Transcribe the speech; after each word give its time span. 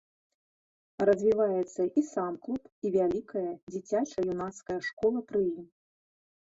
Развіваецца 1.09 1.81
і 2.03 2.05
сам 2.13 2.33
клуб, 2.47 2.63
і 2.89 2.93
вялікая 2.99 3.47
дзіцяча-юнацкая 3.77 4.79
школа 4.91 5.19
пры 5.31 5.41
ім. 5.57 5.65